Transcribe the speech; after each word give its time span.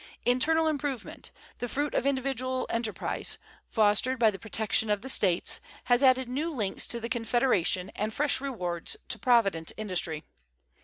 Internal 0.25 0.65
improvement, 0.65 1.29
the 1.59 1.67
fruit 1.67 1.93
of 1.93 2.07
individual 2.07 2.65
enterprise, 2.71 3.37
fostered 3.67 4.17
by 4.17 4.31
the 4.31 4.39
protection 4.39 4.89
of 4.89 5.03
the 5.03 5.09
States, 5.09 5.59
has 5.83 6.01
added 6.01 6.27
new 6.27 6.51
links 6.51 6.87
to 6.87 6.99
the 6.99 7.07
Confederation 7.07 7.91
and 7.91 8.11
fresh 8.11 8.41
rewards 8.41 8.97
to 9.09 9.19
provident 9.19 9.71
industry. 9.77 10.23